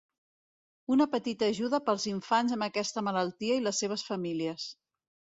Una 0.93 1.05
petita 1.09 1.49
ajuda 1.51 1.79
pels 1.89 2.05
infants 2.11 2.55
amb 2.55 2.65
aquesta 2.67 3.03
malaltia 3.09 3.57
i 3.61 3.63
les 3.67 3.83
seves 3.85 4.07
famílies. 4.09 4.65